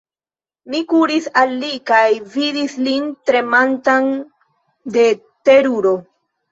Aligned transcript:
Mi 0.75 0.79
kuris 0.93 1.27
al 1.41 1.53
li 1.65 1.69
kaj 1.91 2.01
vidis 2.37 2.79
lin 2.89 3.07
tremantan 3.31 4.13
de 4.99 5.09
teruro. 5.25 5.97